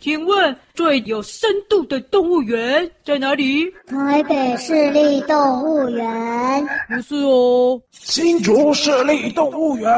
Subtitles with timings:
[0.00, 3.70] 请问最有深度的动物园在哪里？
[3.86, 6.66] 台北市立动物园。
[6.88, 7.78] 不是哦。
[7.92, 9.90] 新竹市立动物园。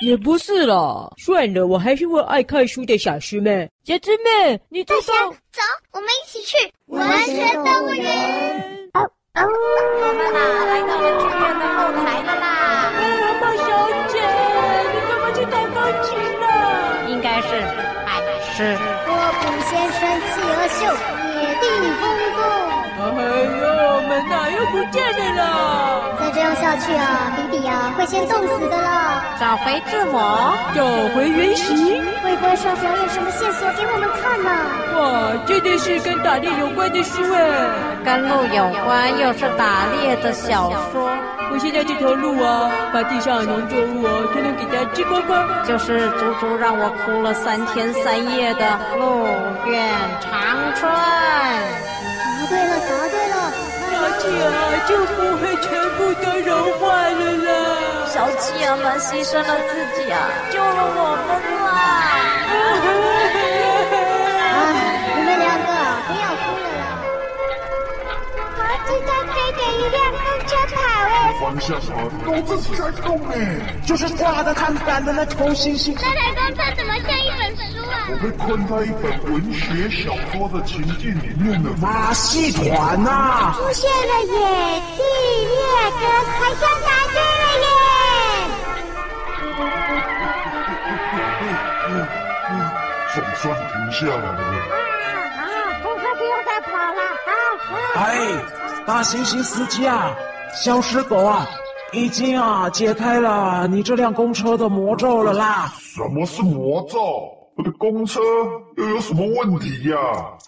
[0.00, 1.08] 也不是啦。
[1.18, 3.70] 算了，我还是问爱看书的小师妹。
[3.84, 4.94] 小师妹，你走。
[5.06, 5.12] 走，
[5.92, 8.90] 我们一起去完全动物园。
[8.94, 9.00] 哦
[9.34, 12.50] 哦，我们啦，来到了剧院的后台了啦。
[13.56, 13.62] 小
[14.12, 14.18] 姐，
[14.90, 17.08] 你干嘛去弹钢琴了？
[17.08, 17.54] 应该是
[18.04, 18.10] 爱
[18.56, 19.03] 吃。
[20.82, 21.64] 野地
[22.00, 22.02] 风
[22.36, 22.38] 度。
[23.04, 23.06] 哎
[23.60, 25.42] 呦，门哪又不见了啦！
[26.18, 29.22] 再这样下去啊，比比啊会先冻死的了。
[29.38, 30.18] 找回字母，
[30.74, 30.84] 找
[31.14, 32.02] 回原形。
[32.22, 34.50] 会不会上传有什么线索给我们看呢？
[34.96, 35.02] 哇，
[35.46, 37.38] 真的是跟打猎有关的书哎！
[38.04, 41.10] 跟鹿有关，又是打猎的小说。
[41.54, 45.46] 我现在这条路啊，把地上的农作物啊，都能给它吃光光。
[45.62, 49.22] 就是足足让我哭了三天三夜的鹿
[49.70, 49.88] 苑
[50.20, 50.90] 长春。
[50.90, 53.54] 答对了，答对了，
[53.86, 54.50] 小企鹅
[54.88, 57.48] 就不会全部都融化了啦。
[58.10, 61.70] 小企鹅们牺牲了自己啊，救了我们啦！
[68.86, 70.76] 猴子都可以给一辆公车跑
[71.08, 71.12] 哎。
[71.40, 71.92] 方向盘
[72.24, 73.34] 都自己在动哎，
[73.86, 75.94] 就是挂在看板的那头星星。
[75.96, 77.92] 那台公车怎么像一本书啊？
[78.10, 81.70] 我被困在一本文学小说的情境里面了。
[81.80, 84.28] 马戏团呐、啊，出现了野
[84.96, 85.02] 地
[85.50, 85.54] 猎
[85.90, 86.02] 歌，
[86.38, 87.16] 好像答对
[87.60, 87.66] 了耶！
[93.14, 94.28] 总算停下来了。
[94.70, 94.74] 啊
[95.38, 95.42] 啊！
[95.82, 97.32] 公车不用再跑了啊
[97.70, 97.96] 啊！
[97.96, 98.02] 哎，
[98.86, 100.14] 大猩猩司机啊，
[100.52, 101.46] 小狮狗啊，
[101.92, 105.72] 已经啊解开了你这辆公车的魔咒了啦。
[105.78, 106.98] 什么是魔咒？
[107.56, 108.20] 我的公车
[108.76, 109.96] 又有什么问题呀？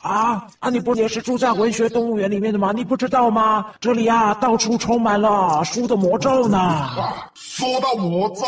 [0.03, 0.69] 啊啊！
[0.69, 2.73] 你不也是住在文学动物园里面的吗？
[2.75, 3.64] 你不知道吗？
[3.81, 6.58] 这里啊，到处充满了书的魔咒呢。
[6.58, 8.45] 啊，说到魔咒，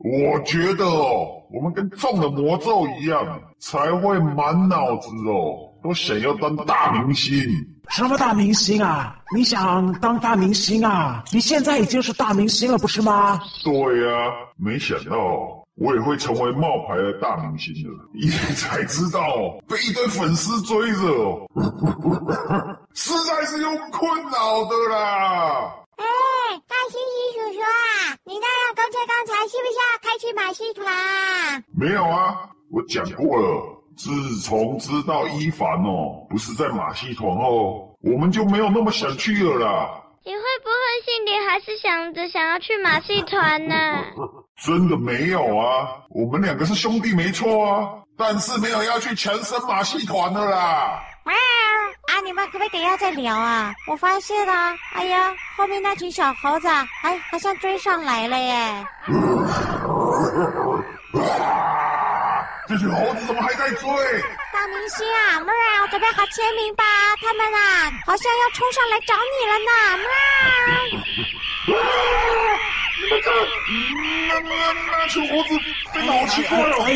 [0.00, 3.22] 我觉得哦，我们跟中了魔咒一样，
[3.58, 7.36] 才会满脑子哦，都想要当大明星。
[7.90, 9.16] 什么大明星啊？
[9.34, 11.22] 你想当大明星啊？
[11.32, 13.40] 你现在已经是大明星了，不是吗？
[13.64, 13.72] 对
[14.06, 15.62] 呀，没想到。
[15.78, 19.20] 我也会成为冒牌的大明星的，一天才知道
[19.68, 21.46] 被一堆粉丝追着哦，
[22.94, 25.70] 实在是有困扰的啦。
[25.96, 26.04] 哎，
[26.66, 31.62] 大猩猩叔叔啊，你那辆公车刚才是不是要开去马戏团？
[31.78, 40.02] 没有啊，我讲过了，自从知道伊凡哦不是在马戏团后，我们就没有那么想去了啦。
[40.24, 40.74] 你会不会
[41.04, 43.74] 心里还是想着想要去马戏团呢？
[44.62, 51.00] 真的没有啊，我们两个是兄弟没错啊，但是没有要去强生马戏团的啦。
[51.24, 51.38] 喵啊，
[52.24, 53.72] 你们可不可以等一下再聊啊？
[53.90, 56.68] 我发现啊，哎呀，后面那群小猴子，
[57.02, 58.86] 哎，好像追上来了耶。
[62.68, 63.86] 这群猴子怎么还在追？
[64.52, 65.52] 大明星啊，喵，
[65.88, 66.84] 准备好签名吧！
[67.22, 70.14] 他们啊，好像要冲上来找你了呢，啊！
[72.98, 73.32] 你们看，
[74.28, 74.50] 那那
[74.90, 75.50] 那群猴子
[75.92, 76.84] 变得好奇怪了。
[76.84, 76.92] 哎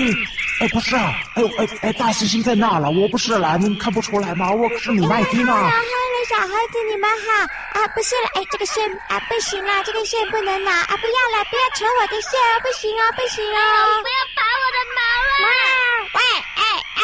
[0.60, 4.50] 哎，不是啊，哎呦哎哎，大猩猩在那了，我不是啦，你们看不出来吗？
[4.50, 5.70] 我可是你麦丁啊。
[6.28, 7.42] 小孩子，你们好
[7.80, 7.88] 啊！
[7.88, 10.96] 不是了，哎，这个线啊，不行了，这个线不能拿啊！
[11.00, 12.60] 不要了，不要扯我的线啊！
[12.60, 13.58] 不行啊，不行啊！
[14.00, 15.42] 不要拔我的毛了！
[15.48, 16.22] 喂，哎
[16.94, 17.02] 哎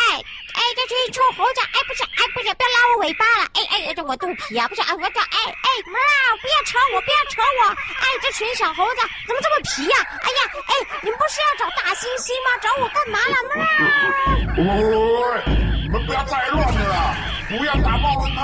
[0.55, 1.61] 哎，这群臭猴子！
[1.73, 3.47] 哎，不是，哎，不是，不要拉我尾巴了！
[3.55, 3.59] 哎
[3.89, 4.67] 哎，这我肚皮啊！
[4.69, 5.97] 不是哎，我叫哎哎喵！
[6.41, 7.69] 不要扯我，不要扯我！
[7.71, 9.97] 哎，这群小猴子怎么这么皮呀？
[10.23, 10.73] 哎呀，哎，
[11.03, 12.49] 你们不是要找大猩猩吗？
[12.63, 13.35] 找我干嘛了？
[13.55, 14.65] 喵！
[14.65, 15.43] 喂喂喂，
[15.83, 17.15] 你们不要再乱了啦！
[17.49, 18.43] 不要打爆轮胎！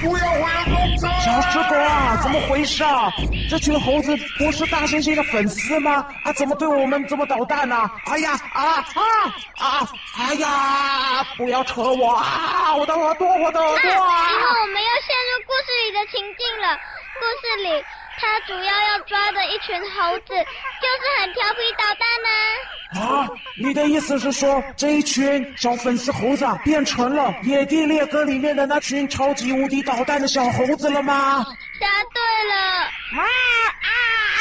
[0.00, 1.06] 不要毁了公车！
[1.22, 3.12] 小师哥啊，怎么回事啊？
[3.50, 6.06] 这群猴子不是大猩猩的粉丝吗？
[6.24, 7.90] 啊，怎么对我们这么捣蛋呢？
[8.06, 8.62] 哎呀啊
[8.94, 9.88] 啊啊！
[10.16, 10.48] 哎呀，
[11.36, 12.74] 不要扯我啊！
[12.76, 14.30] 我的耳朵，我的耳朵啊！
[14.30, 16.78] 以后我们又陷入故事里的情境了。
[17.20, 17.84] 故事里，
[18.18, 22.28] 他主要要抓的一群猴子，就是很调皮捣蛋呢。
[23.00, 23.28] 啊，
[23.58, 31.44] 你的意思是说，这一群小粉丝猴子变成了《野地猎歌》里面的那群超级无敌捣蛋的小猴子了吗？
[31.78, 32.56] 答对了。
[32.56, 33.88] 啊啊！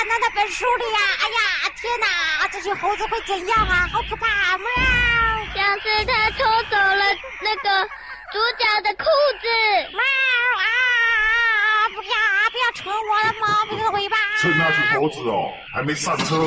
[0.08, 2.48] 那那本书里呀，哎呀，天哪！
[2.52, 3.88] 这群猴子会怎样啊？
[3.92, 4.58] 好可怕啊！
[5.60, 5.68] 喵！
[5.70, 7.04] 像是他偷走了
[7.44, 7.86] 那个
[8.32, 9.04] 主角的裤
[9.42, 9.46] 子。
[9.92, 10.00] 喵
[10.56, 10.64] 啊！
[11.94, 12.40] 不要啊！
[12.50, 14.16] 不要扯我的毛，不要尾巴！
[14.42, 16.38] 趁那群猴子哦还没上车，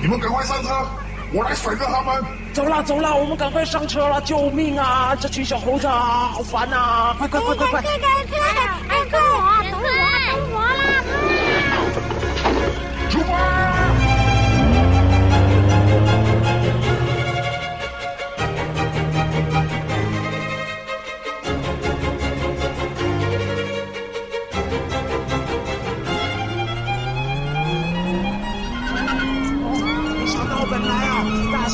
[0.00, 0.86] 你们赶快上车！
[1.32, 2.24] 我来甩掉他们。
[2.52, 4.20] 走啦走啦，我们赶快上车了！
[4.20, 5.16] 救命啊！
[5.20, 7.16] 这群小猴子啊，好烦啊！
[7.18, 7.82] 快快快快快！
[7.82, 8.24] 快快快！
[8.24, 8.63] 快快！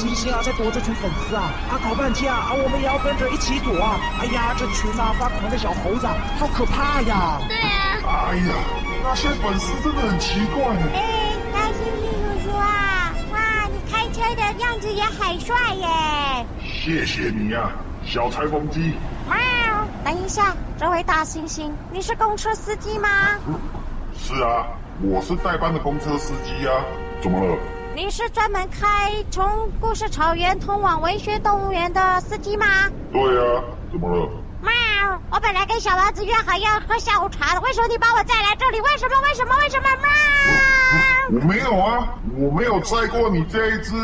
[0.00, 1.52] 猩猩啊，在躲这群粉丝啊！
[1.68, 4.00] 啊，搞半天啊，啊，我们也要跟着一起躲啊！
[4.18, 6.06] 哎呀，这群啊发狂的小猴子，
[6.38, 7.38] 好可怕呀！
[7.46, 7.54] 对
[8.08, 8.32] 啊！
[8.32, 8.54] 哎呀，
[9.04, 10.64] 那些粉丝真的很奇怪。
[10.96, 16.46] 哎，大猩猩叔叔啊，哇，你开车的样子也很帅耶！
[16.64, 17.70] 谢谢你呀，
[18.02, 18.94] 小裁缝机。
[19.28, 19.36] 喵，
[20.02, 23.08] 等一下，这位大猩猩，你是公车司机吗？
[24.16, 24.64] 是啊，
[25.02, 26.72] 我是代班的公车司机呀。
[27.20, 27.54] 怎么了？
[28.02, 32.66] 你是专门开从故事草原通往文学动物园的司机吗？
[33.12, 33.62] 对啊，
[33.92, 34.26] 怎么了？
[34.62, 34.72] 喵！
[35.30, 38.80] 我本来跟小王子约好要喝下午茶的，为什么你把我载来这里？
[38.80, 39.20] 为什么？
[39.20, 39.54] 为什么？
[39.58, 39.88] 为什么？
[41.30, 41.40] 喵！
[41.42, 43.94] 我没有啊，我没有载过你这一只。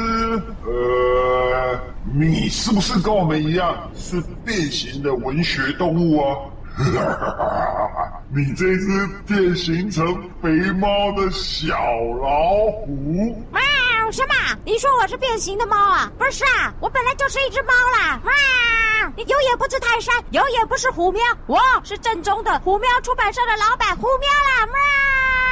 [0.66, 1.81] 呃，
[2.12, 6.37] 你是不是跟我们一样是变形的文学动物啊？
[8.28, 10.06] 你这只变形成
[10.42, 11.75] 肥猫的小
[12.20, 13.42] 老虎？
[13.50, 13.62] 喵！
[14.10, 14.34] 什么？
[14.64, 16.10] 你说我是变形的猫啊？
[16.18, 18.20] 不是啊，我本来就是一只猫啦！
[18.24, 18.32] 哇！
[19.16, 24.66] 你有眼不知泰山，有眼不识虎喵，我是正宗的虎喵出版社的老板虎喵啦！
[24.72, 24.78] 哇！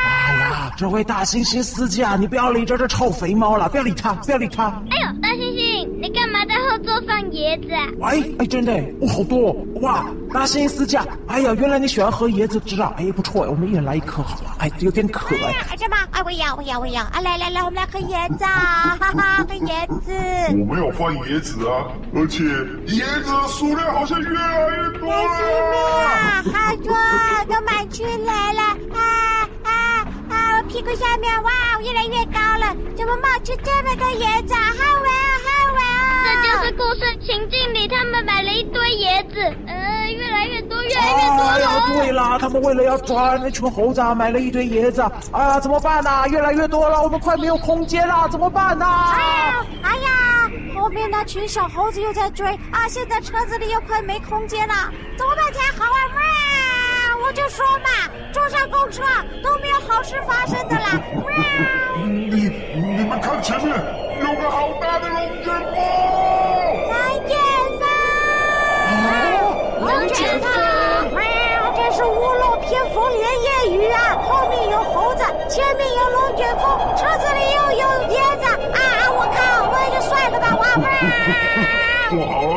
[0.07, 4.65] 哎呀，这位大猩猩司机啊，你不要理这只臭肥猫了，不要理它，不要理它。
[4.91, 5.64] 哎呦，大猩猩，
[7.01, 7.89] 嘛在后座放椰子啊？
[7.99, 10.07] 喂，哎，真的，哇，好多哇！
[10.33, 12.93] 大猩猩司机啊，哎呀，原来你喜欢喝椰子汁啊！
[12.97, 15.55] 哎，不错，我们一人来一颗好了，哎，有点渴哎。
[15.71, 15.97] 哎，什么？
[16.11, 17.03] 哎，我要，我要，我要！
[17.03, 18.97] 啊，来来来，我们来喝椰子啊！
[19.01, 20.13] 哈哈，喝椰子。
[20.59, 22.43] 我没有放椰子啊，而且
[22.89, 25.23] 椰子的数量好像越来越多了。
[26.05, 26.95] 啊，好多，
[27.49, 28.63] 都满出来了
[28.95, 29.49] 啊！
[30.69, 31.51] 屁股下面哇，
[31.83, 34.55] 越来越高了，怎么冒出这么多椰子？
[34.55, 34.59] 啊，
[36.77, 41.51] 故事情境里，他们买了一堆椰子，呃，越来越多，越来越多了。
[41.53, 46.11] 哎呀，对了，他们为了要抓那群猴子，买了一堆椰子，哎呀，怎么办呢？
[46.29, 48.85] 越来越多了，我们快没有空间了，怎么办呢？
[48.87, 52.89] 哎呀，哎呀，后面那群小猴子又在追啊！
[52.89, 54.75] 现在车子里又快没空间了，
[55.17, 56.01] 怎么办才好啊？
[57.25, 59.03] 我就说嘛，坐上公车
[59.43, 61.01] 都没有好事发生的啦！
[62.05, 63.75] 你你们看前面
[64.21, 66.44] 有个好大的龙卷风！
[74.93, 76.65] 猴子，前面有龙卷风，
[76.97, 78.79] 车子里又有椰子啊！
[79.17, 79.39] 我靠，
[79.71, 80.45] 我也就算了吧！
[80.61, 80.63] 哇！
[82.11, 82.53] 不好了，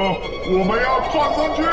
[0.50, 1.68] 我们要撞上去了！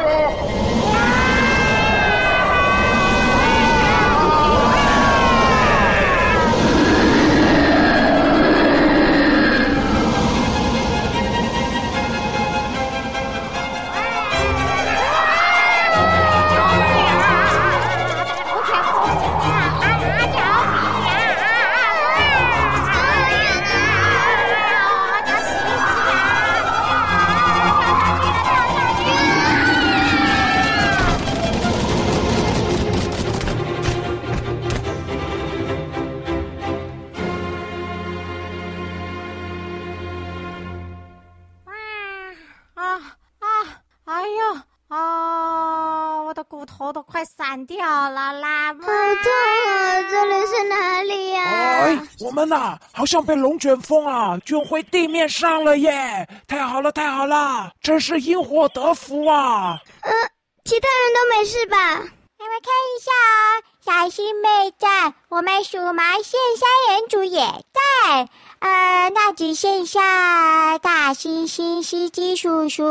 [47.66, 48.74] 掉了啦！
[48.74, 48.86] 好痛
[49.68, 50.02] 啊！
[50.10, 51.42] 这里是哪里呀？
[51.44, 56.26] 哎，我们呐，好像被龙卷风啊卷回地面上了耶！
[56.48, 59.78] 太好了，太好了，真是因祸得福啊！
[60.02, 60.10] 呃，
[60.64, 61.76] 其他人都没事吧？
[62.36, 72.82] 你们看一下啊，小新妹在，我们数毛线三人组也在，呃，那只剩下大猩猩司机叔叔。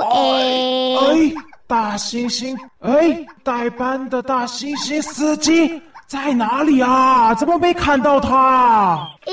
[0.00, 0.96] 哎。
[1.00, 1.34] 哎
[1.66, 7.34] 大猩猩，哎，代班的大猩猩司机在哪里啊？
[7.34, 9.08] 怎么没看到他？
[9.24, 9.32] 咦，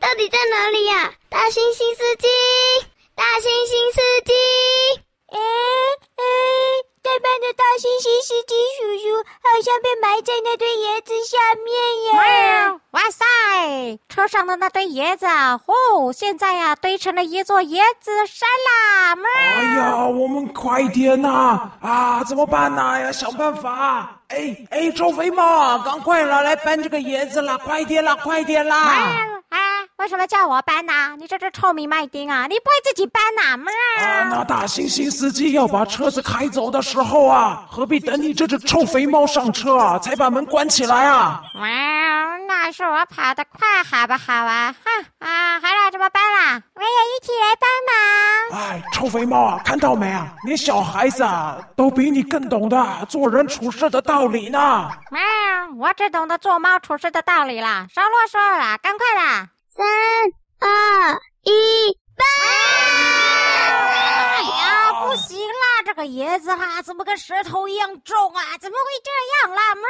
[0.00, 1.12] 到底在哪里呀？
[1.28, 2.26] 大猩猩司机，
[3.14, 4.32] 大猩猩司机，
[5.28, 5.38] 哎
[6.16, 6.83] 哎。
[7.04, 11.68] 代班的大猩猩司机叔叔好像被埋在那堆椰子下面
[12.04, 12.80] 耶！
[12.92, 19.14] 哇塞，车上的那堆椰子啊，哦，现在呀、啊、堆成了一座椰子山啦！
[19.58, 21.72] 哎呀，我们快点呐！
[21.82, 22.98] 啊，怎么办呢？
[23.02, 24.18] 要想办法！
[24.28, 27.58] 哎哎，周肥猫，赶快了，来搬这个椰子啦！
[27.58, 28.78] 快点啦，快点啦！
[29.50, 29.58] 啊，
[29.98, 31.16] 为什么叫我搬呐、啊？
[31.16, 32.46] 你这只臭米麦丁啊！
[32.48, 34.04] 你不会自己搬呐、啊？
[34.04, 41.40] 啊，那大猩猩司机要把车子开走的时候啊，何必等你这只臭肥猫上车啊，才把门关起来啊？
[41.60, 41.68] 哇，
[42.48, 44.74] 那是我跑得快，好不好啊？
[44.84, 46.60] 哼啊，还让怎么搬啦？
[46.74, 48.60] 我也一起来帮忙。
[48.60, 50.26] 哎，臭肥猫啊，看到没啊？
[50.44, 54.90] 连小孩子啊都比你更懂得做人处事的道理呢。
[55.12, 55.22] 喵，
[55.78, 59.48] 我只懂得做猫处事的道理啦，少啰嗦了，赶快啦！
[59.76, 59.84] 三
[60.60, 61.50] 二一，
[62.14, 62.24] 搬！
[63.66, 68.40] 哎呀，不行啦，这个椰子哈、啊，怎么跟石头一样重啊？
[68.60, 69.10] 怎么会这
[69.48, 69.74] 样啦？
[69.74, 69.82] 妈，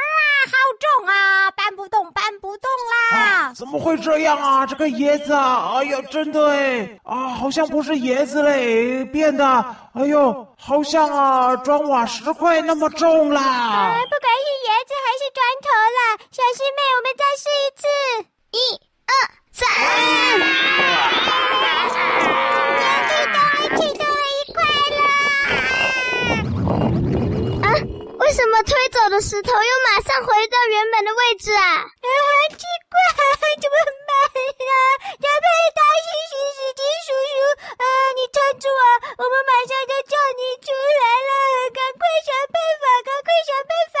[0.47, 2.67] 好重啊，搬不动，搬不动
[3.11, 3.19] 啦！
[3.19, 4.65] 啊、怎么会这样啊？
[4.65, 9.45] 这个椰子啊，哎呀，真的哎，啊，好像不是椰子嘞，变得，
[9.93, 13.39] 哎呦，好像啊，砖瓦石块那么重啦！
[13.39, 17.85] 啊，不管是椰子还是砖头啦，小师妹，我们再试一次，
[18.49, 18.57] 一
[19.05, 19.13] 二。
[19.55, 20.35] 三，终于
[22.27, 23.39] 动了，
[23.71, 24.59] 启动了一块
[24.91, 24.99] 了！
[27.63, 27.71] 啊，
[28.19, 31.87] 为什么推走的石头又马上回到原本的位置啊？
[31.87, 31.87] 啊，
[32.51, 32.99] 奇怪，
[33.63, 34.11] 怎么办
[34.43, 34.75] 呀？
[35.23, 37.39] 大胖大猩猩司机叔叔，
[37.79, 37.87] 啊，
[38.19, 41.31] 你撑住啊，我们马上就叫你出来了，
[41.71, 43.94] 赶快想办法，赶快想办法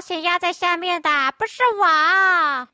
[0.00, 1.84] 好险压在下面的不是我。
[1.84, 2.66] 看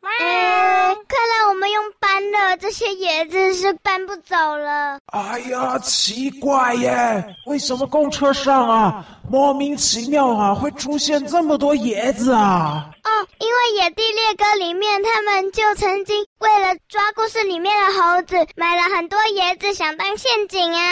[1.29, 5.01] 来我们用搬的这些椰子是搬不走了。
[5.07, 12.89] 哎呀，奇怪耶，为什么公车上啊，莫名其妙啊，会出现这么多椰子啊？
[13.03, 20.83] 哦，因为《野地猎歌》里面，他们就曾经为了抓故事里面的猴子，买了很多椰子，想当陷阱啊！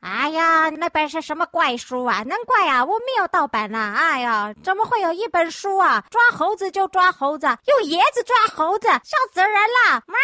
[0.00, 2.22] 哎呀，那本是什么怪书啊？
[2.26, 3.94] 难怪啊，我没有盗版啊！
[3.96, 6.02] 哎呀，怎么会有一本书啊？
[6.10, 10.02] 抓猴子就抓猴子，用椰子抓猴子，笑死人了！
[10.06, 10.16] 喵！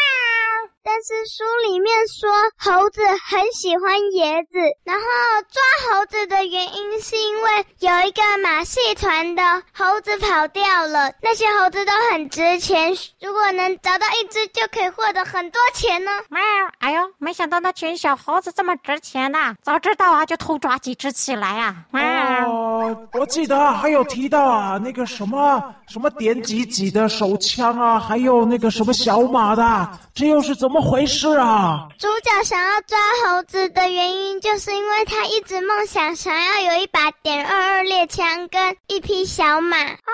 [0.83, 5.05] 但是书里面说，猴子很喜欢椰子，然后
[5.51, 9.43] 抓猴子的原因是因为有一个马戏团的
[9.75, 11.13] 猴子跑掉了。
[11.23, 16.11] 那些猴子都很值钱，如果能找到一只，就可以获得很多钱呢。
[16.31, 16.41] 喵！
[16.79, 19.55] 哎呦，没想到那群小猴子这么值钱呐、啊！
[19.63, 21.77] 早知道啊，就偷抓几只起来啊！
[21.93, 31.87] 哦、呃，我记得还有提到啊，那个什么什么点几几的手枪啊，还有那个什么小马的，这又是怎么回事啊？
[31.99, 32.97] 主角想要抓
[33.27, 40.13] 猴子的原因，就是因为他一直梦想想要有一把点二二猎枪跟一匹小马啊。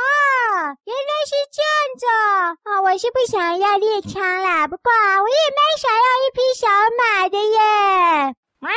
[0.84, 2.06] 原来是这样子
[2.64, 2.82] 啊！
[2.82, 8.34] 我是不想要猎枪啦，不过我也蛮想要一匹小马的耶。
[8.60, 8.70] 喵！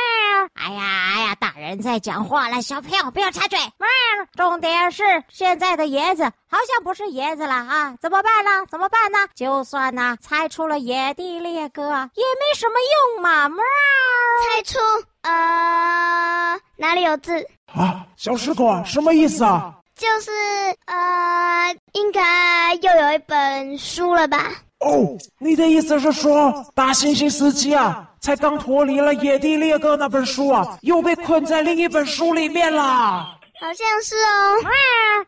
[0.54, 0.82] 哎呀
[1.14, 3.56] 哎呀，大人在讲话了，小朋友不要插嘴。
[3.58, 3.86] 喵！
[4.34, 7.94] 重点是现在的椰子好像不是椰子了啊！
[8.00, 8.66] 怎么办呢？
[8.68, 9.18] 怎么办呢？
[9.36, 12.74] 就算呢猜出了野地猎歌，也没什么
[13.14, 13.48] 用嘛。
[13.48, 13.62] 喵！
[14.42, 14.78] 猜出
[15.22, 18.04] 呃哪里有字啊？
[18.16, 19.72] 小师哥，什么意思啊？
[19.94, 20.30] 就是
[20.86, 24.50] 呃，应该又有一本书了吧？
[24.86, 33.32] 哦，你的意思是说，大猩猩司机啊，才刚脱离了野地猎歌那本书啊，又被困在另一本书里面了。
[33.58, 34.70] 好像是哦。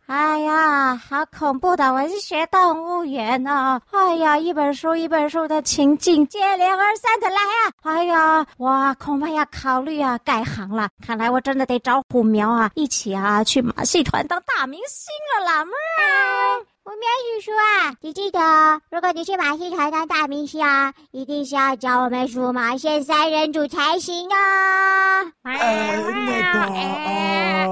[0.07, 3.81] 哎呀，好恐怖的文学动物园哦！
[3.91, 7.73] 哎呀，一本书一本书的情境接连而三的来啊！
[7.85, 10.91] 哎呀，我恐怕要考虑啊改行了。
[11.05, 15.65] 看来我真的得找虎苗啊，一起啊去马戏团当大明星了啦！
[16.99, 17.09] 喵。
[17.19, 18.41] 虎苗叔叔啊，你记得，
[18.91, 25.23] 如果你去马戏团当大明星啊，一定是要找我们数码线三人组才行啊！
[25.45, 27.67] 哎，那个，呃，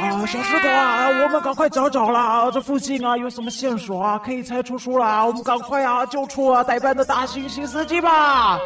[0.00, 2.50] 啊，小石头啊，我们赶快找找啦！
[2.50, 5.22] 这附近啊有什么线索啊，可以猜出书来？
[5.24, 8.58] 我们赶快啊救出啊代班的大猩猩司机吧！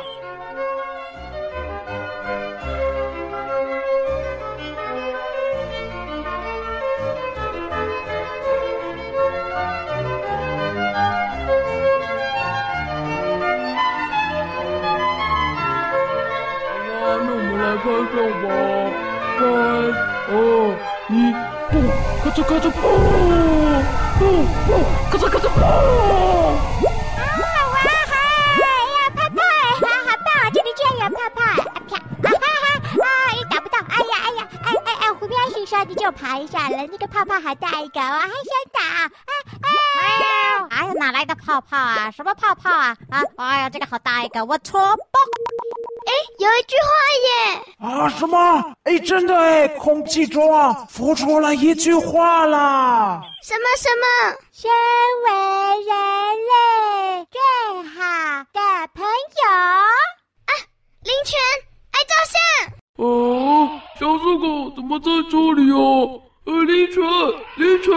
[17.80, 18.44] 开上吧，
[19.38, 19.40] 三
[20.28, 20.32] 二
[21.08, 21.12] 一，
[21.72, 21.74] 蹦！
[22.22, 22.82] 咔嚓咔嚓蹦！
[24.20, 24.22] 蹦
[24.68, 24.70] 蹦！
[25.10, 25.58] 咔嚓咔嚓蹦！
[27.16, 28.12] 啊哇哈！
[28.52, 29.40] 哎呀，泡泡！
[29.40, 30.44] 啊，好棒啊！
[30.52, 31.40] 这里居然有泡泡！
[31.40, 31.96] 啊啪！
[31.96, 32.66] 啊哈哈！
[33.00, 33.78] 啊，也打不到！
[33.88, 34.40] 哎呀哎呀！
[34.62, 35.12] 哎哎哎！
[35.14, 36.76] 虎喵先生，你就爬一下了。
[36.86, 38.34] 那个泡泡好大一个，我还想
[38.74, 38.80] 打！
[39.06, 39.32] 哎
[39.62, 39.68] 哎！
[40.68, 42.10] 哎呀，哪来的泡泡啊？
[42.10, 42.94] 什么泡泡啊？
[43.10, 43.22] 啊！
[43.36, 44.78] 哎呀，这个好大一个，我戳！
[44.80, 45.29] 爆！
[46.20, 46.90] 哎，有一句话
[47.24, 47.32] 耶！
[47.78, 48.36] 啊，什么？
[48.84, 53.22] 哎，真的哎，空气中啊浮出了一句话啦！
[53.42, 54.04] 什么什么？
[54.52, 54.70] 身
[55.24, 55.30] 为
[55.86, 55.96] 人
[56.50, 57.40] 类最
[57.88, 58.60] 好的
[58.94, 60.52] 朋友啊！
[61.04, 61.40] 林泉，
[61.92, 62.38] 爱照相。
[63.06, 66.20] 哦，小狮狗怎么在这里哦？
[66.44, 67.02] 呃，林泉，
[67.56, 67.94] 林泉，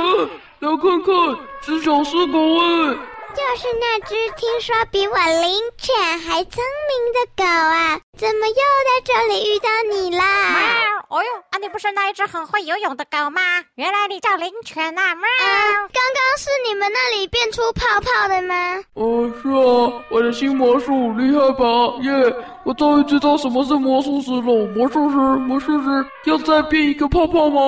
[0.60, 1.14] 来看看，
[1.62, 2.96] 是小狮狗哎。
[3.36, 8.00] 就是那只听说比我灵犬还聪明的狗啊！
[8.16, 10.24] 怎么又在这里遇到你啦？
[10.24, 11.18] 喵！
[11.18, 13.42] 哦呦，啊，你不是那一只很会游泳的狗吗？
[13.76, 15.16] 原来你叫灵犬啊！
[15.16, 15.28] 喵！
[15.40, 18.84] 呃，刚刚是你们那里变出泡泡的吗？
[18.94, 21.66] 哦，是啊，我的新魔术厉害吧？
[22.04, 22.36] 耶、yeah！
[22.66, 24.68] 我终于知道什么是魔术师了。
[24.76, 27.62] 魔术师，魔术师，要再变一个泡泡吗？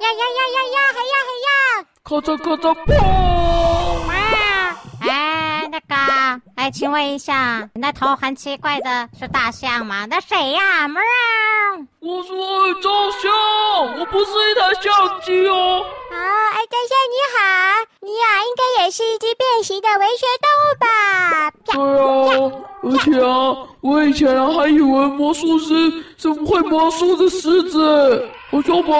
[0.00, 0.78] 呀呀呀呀呀！
[0.92, 1.84] 还要还要！
[2.02, 3.53] 咔嚓咔嚓，砰！
[6.74, 10.06] 请问一下，你那头很奇怪的是大象吗？
[10.10, 10.88] 那谁呀？
[10.88, 11.00] 喵！
[12.00, 13.30] 我是爱照相，
[14.00, 15.86] 我不是一台相机哦。
[16.10, 16.18] 啊，
[16.50, 17.38] 哎，大象你好，
[18.00, 21.50] 你呀、啊、应该也是一只变形的文学动物吧？
[21.64, 22.52] 对啊，
[22.82, 28.94] 而且啊，我以前啊还以为魔术师是会魔术的狮子，好笑吧？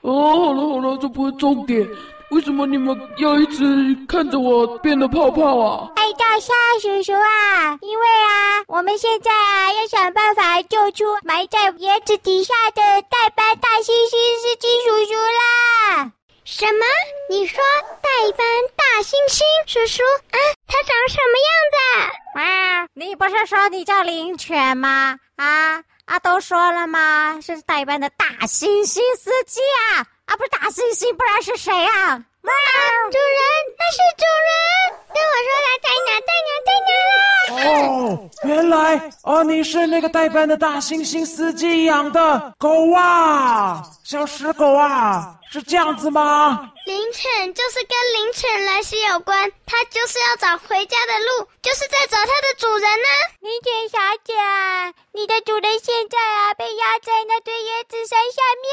[0.00, 1.86] 哦，好了好了，这不是重点。
[2.30, 3.64] 为什么你们要一直
[4.06, 5.90] 看着我变得泡泡啊？
[5.96, 16.12] 爱照相叔叔啊，因为啊，我们现在啊要想办法救出埋在椰子底下的代班大猩猩司机叔叔啦！
[16.44, 16.84] 什么？
[17.30, 17.58] 你说
[18.02, 20.38] 代班大猩猩叔叔啊？
[20.66, 22.40] 他长什么样子？
[22.40, 25.16] 啊，你不是说你叫灵犬吗？
[25.36, 27.38] 啊啊，都说了吗？
[27.42, 29.60] 是代班的大猩猩司机
[29.92, 30.06] 啊！
[30.24, 32.24] 啊，不是大猩猩，不然是谁啊？
[32.48, 32.80] 猫、啊，
[33.12, 33.40] 主人，
[33.78, 34.50] 那是主人。
[35.14, 37.22] 跟我说他在哪，在哪，在哪啦？
[37.66, 38.76] 哦，原来
[39.24, 46.70] 哦，你是那个代班的大猩猩司机养的狗啊，小石狗啊，是这样子吗？
[46.86, 53.20] 灵犬就是跟灵犬来袭有关，它就是要找回家的路，就是在找它的主人呢、啊。
[53.40, 54.32] 灵犬小姐，
[55.12, 58.68] 你的主人现在啊被压在那堆椰子山下面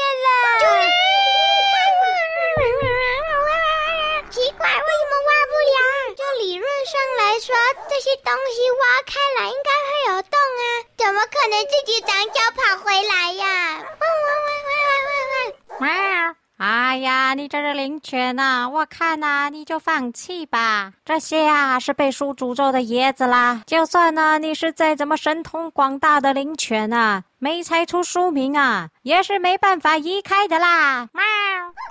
[7.40, 7.54] 说，
[7.88, 10.64] 这些东西挖开来应该会有洞啊，
[10.96, 13.44] 怎么可能自己长脚跑回来呀？
[13.76, 14.70] 汪汪汪汪
[15.06, 15.80] 汪汪汪！
[15.80, 16.34] 喵！
[16.58, 18.66] 哎呀，你这是灵犬呐！
[18.66, 20.94] 我看呐，你就放弃吧。
[21.04, 23.62] 这些啊是被书诅咒的椰子啦。
[23.66, 31.06] 就算呢，你是再怎么神通广大的灵犬呐，没猜出书名啊，也是没办法移开的啦。
[31.12, 31.22] 喵！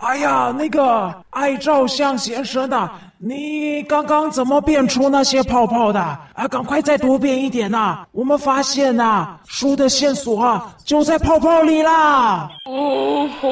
[0.01, 5.99] 哎呀，那个爱照相先生的，你刚刚怎么变出那些泡泡的？
[6.01, 7.99] 啊，赶快再多变一点呐！
[8.11, 12.49] 我们发现呐，书的线索啊就在泡泡里啦。
[12.65, 13.47] 哦，好，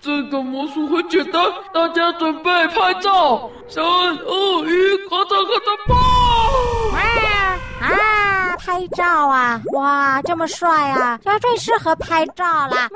[0.00, 5.96] 这个魔术很简单，大家准备拍照，三二一，咔嚓咔嚓，爆！
[6.96, 7.00] 啊
[7.80, 9.60] 啊，拍照啊！
[9.72, 12.88] 哇，这么帅啊，这最适合拍照啦。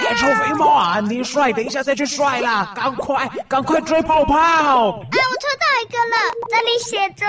[0.00, 1.00] 别臭肥猫啊！
[1.00, 2.72] 你帅，等一下再去帅啦！
[2.74, 4.34] 赶快，赶快追泡泡！
[4.34, 6.16] 哎，我抽到一个了，
[6.48, 7.26] 这里写着，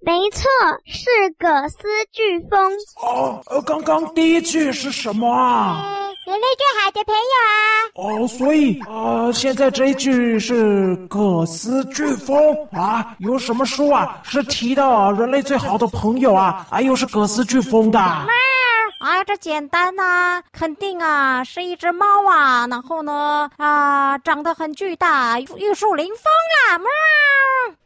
[0.00, 0.42] 没错，
[0.84, 2.72] 是葛斯飓风。
[3.02, 5.82] 哦，呃，刚刚第一句是什么啊？
[5.82, 8.22] 嗯，人类最好的朋友啊。
[8.22, 12.36] 哦，所以，呃，现在这一句是葛斯飓风
[12.72, 13.14] 啊？
[13.18, 14.18] 有什么书啊？
[14.22, 16.66] 是提到人类最好的朋友啊？
[16.68, 17.98] 啊，又是葛斯飓风的。
[17.98, 26.24] 哎呀，这简单呐、啊，肯定啊，是一只猫啊，然后呢，啊，长得很巨大，玉树临风
[26.70, 26.86] 啊，喵！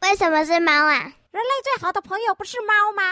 [0.02, 1.12] 为什么是猫啊？
[1.32, 3.02] 人类最好的朋友不是猫吗？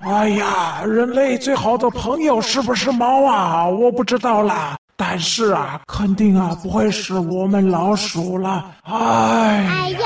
[0.00, 0.12] 喵！
[0.12, 3.66] 哎呀，人类最好的朋友是不是猫啊？
[3.66, 8.74] 我不知道啦，但是啊，肯定啊，不会是我们老鼠了。
[8.84, 8.94] 哎。
[8.94, 9.98] 哎呦，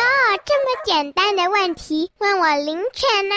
[0.44, 3.34] 这么简单的问题，问我灵犬呢？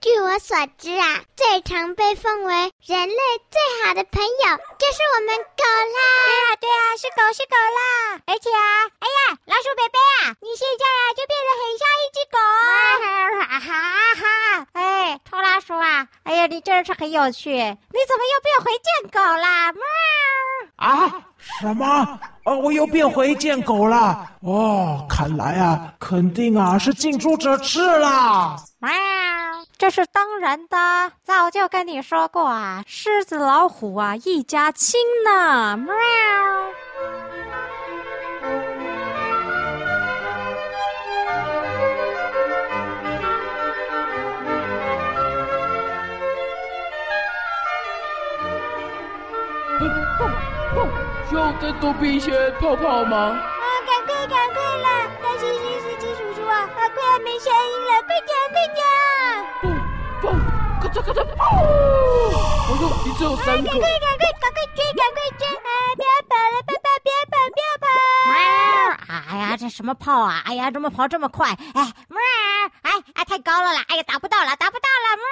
[0.00, 6.00] 据我所知啊，最常被奉为人类最好的朋友就是我们狗啦。
[6.26, 8.20] 对啊，对啊，是狗是狗啦。
[8.26, 12.36] 而且啊，哎呀，老鼠伯伯啊，你现在啊就变得很像一只狗。
[13.48, 13.70] 哈哈
[14.18, 14.66] 哈！
[14.72, 19.72] 哎，臭老鼠啊，哎呀，你真是很有趣，你怎么又变回贱狗啦？
[19.72, 19.82] 喵！
[20.82, 21.12] 啊？
[21.60, 22.18] 什么？
[22.44, 24.28] 哦，我又变回贱狗了。
[24.40, 28.56] 哦，看来啊，肯定啊是近朱者赤啦。
[28.78, 28.90] 喵！
[29.78, 35.76] 这是当然的，早就跟你说过啊，狮子老虎啊，一家亲呢。
[35.76, 35.92] 喵。
[51.32, 53.16] 需要再多变一些泡泡吗？
[53.16, 55.06] 啊，赶快赶快啦！
[55.22, 58.84] 大猩猩司机叔叔啊，啊，快要没声音了，快点快点！
[59.62, 59.64] 砰
[60.20, 60.24] 砰，
[60.82, 61.40] 咔嚓咔嚓，砰！
[62.68, 63.64] 我说你只有三个。
[63.64, 65.48] 赶快赶快赶快追赶快追！
[65.56, 66.81] 啊，不要跑了，爸
[69.62, 70.42] 这什么炮啊？
[70.44, 71.50] 哎呀，怎么跑这么快？
[71.50, 72.18] 哎，喵！
[72.82, 73.84] 哎哎，太高了啦！
[73.86, 75.16] 哎呀，打不到了，打不到了！
[75.16, 75.24] 喵！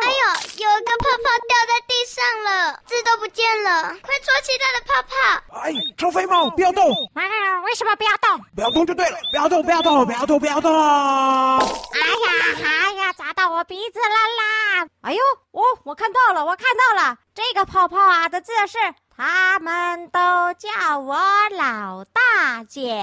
[0.00, 5.60] 哎呦，有一个泡泡掉在地上了，字都不见了，快戳其他的泡泡！
[5.60, 6.82] 哎，臭肥猫，不要动！
[7.14, 7.26] 喵！
[7.66, 8.42] 为什么不要动？
[8.56, 10.72] 不要动就对了，不要动，不要动，不要动，不要动！
[10.72, 12.32] 哎呀，
[12.64, 14.88] 哎呀，砸到我鼻子了啦！
[15.02, 18.78] 哎呦，哦，我看到了，我看到了，这个泡泡啊的字是。
[19.20, 20.20] 他们都
[20.54, 21.18] 叫我
[21.50, 22.94] 老大大姐，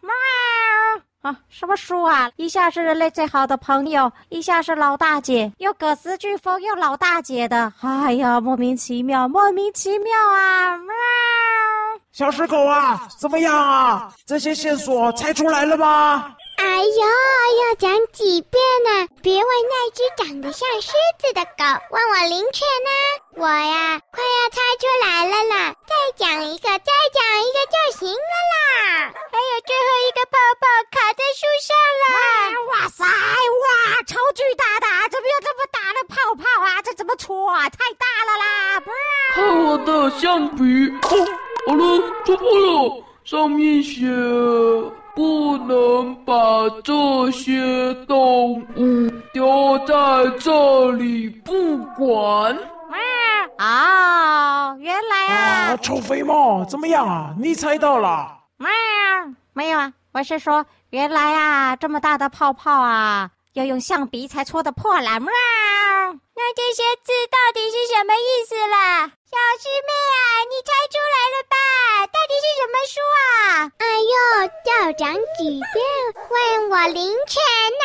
[0.00, 0.10] 喵！
[1.20, 2.30] 啊，什么书啊？
[2.36, 10.78] 一下是人类最好的朋友，一下是老大姐，又葛斯飓风，又老大姐的，哎呀，莫名其妙，莫名其妙啊！
[10.78, 10.94] 喵！
[12.10, 14.10] 小石狗啊，怎么样啊？
[14.24, 16.34] 这些线索猜出来了吗？
[16.56, 17.02] 哎呦，
[17.60, 19.08] 要讲几遍呢？
[19.22, 22.90] 别问那只长得像狮子的狗，问我灵犬呢？
[23.36, 25.74] 我呀，快要猜出来了啦！
[25.86, 29.12] 再讲一个，再讲一个就行了啦！
[29.32, 32.06] 还有最后一个泡泡卡在树上了！
[32.70, 36.82] 哇塞，哇，超巨大的，怎么有这么大的泡泡啊？
[36.82, 37.68] 这怎么戳啊？
[37.70, 38.82] 太大了啦！
[39.34, 40.62] 看我的橡皮！
[41.02, 41.26] 哦，
[41.66, 44.06] 好了，戳破了，上面写。
[45.14, 46.34] 不能把
[46.82, 49.94] 这些动物丢在
[50.38, 52.56] 这里不管。
[53.56, 55.36] 啊，哦，原来啊，
[55.72, 57.32] 啊，臭肥猫，怎么样啊？
[57.38, 58.36] 你猜到了？
[58.56, 65.20] 没有，没有啊，我是说，原来啊，这么大的泡泡啊，要用橡皮才戳得破了。
[65.20, 65.30] 喵，
[66.34, 69.06] 那这些字到底是什么意思啦？
[69.30, 70.18] 小师妹啊，
[70.50, 71.56] 你猜出来了吧？
[72.06, 73.70] 到底是什么书啊？
[73.78, 74.14] 哎呦，
[74.66, 75.78] 校长几遍，
[76.30, 77.40] 问我灵犬
[77.78, 77.84] 呢？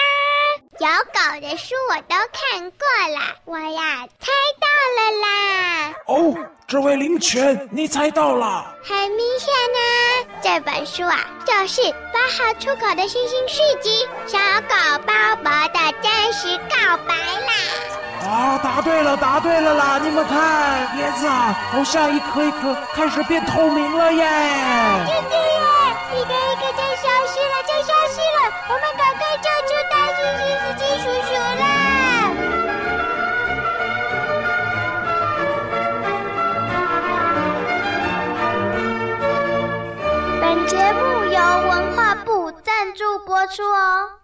[0.80, 5.94] 有狗的书我都看过了，我呀猜到了啦。
[6.08, 6.36] 哦，
[6.68, 8.76] 这位灵犬，你猜到了？
[8.84, 9.80] 很明显呢，
[10.42, 11.82] 这本书啊，就是
[12.14, 17.14] 八号出口的星星续集《小狗鲍伯的真实告白》
[17.46, 18.30] 啦。
[18.30, 20.00] 啊，答对了，答对了啦！
[20.02, 24.26] 你们看，叶子啊，好像一颗一颗开始变透明了耶！
[43.50, 44.19] 是哦。